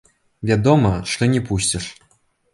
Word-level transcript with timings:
Вядома, 0.49 0.91
што 1.13 1.29
не 1.35 1.43
пусціш. 1.51 1.85